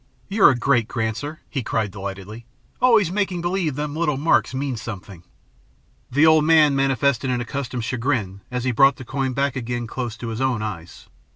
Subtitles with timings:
[0.29, 2.47] "You're a great Granser," he cried delightedly,
[2.81, 5.21] "always making believe them little marks mean something."
[6.09, 10.17] The old man manifested an accustomed chagrin as he brought the coin back again close
[10.17, 11.07] to his own eyes.